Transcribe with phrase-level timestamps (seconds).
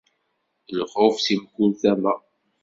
[0.77, 2.13] Lxuf si mkul tama.